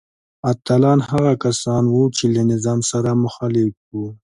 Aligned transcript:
اتلان 0.51 0.99
هغه 1.09 1.33
کسان 1.43 1.83
وو 1.89 2.03
چې 2.17 2.25
له 2.35 2.41
نظام 2.51 2.79
سره 2.91 3.09
مخالف 3.23 3.71
وو. 3.95 4.05